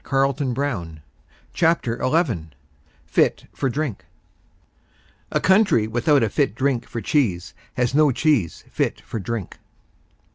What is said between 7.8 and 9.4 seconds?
no cheese fit for